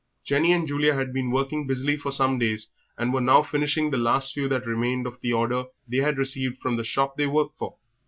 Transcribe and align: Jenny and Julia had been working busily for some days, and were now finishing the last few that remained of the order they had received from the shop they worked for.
Jenny 0.25 0.51
and 0.51 0.67
Julia 0.67 0.95
had 0.95 1.13
been 1.13 1.29
working 1.29 1.67
busily 1.67 1.95
for 1.95 2.09
some 2.11 2.39
days, 2.39 2.71
and 2.97 3.13
were 3.13 3.21
now 3.21 3.43
finishing 3.43 3.91
the 3.91 3.97
last 3.99 4.33
few 4.33 4.49
that 4.49 4.65
remained 4.65 5.05
of 5.05 5.21
the 5.21 5.31
order 5.33 5.65
they 5.87 5.97
had 5.97 6.17
received 6.17 6.57
from 6.57 6.75
the 6.75 6.83
shop 6.83 7.17
they 7.17 7.27
worked 7.27 7.55
for. 7.55 7.75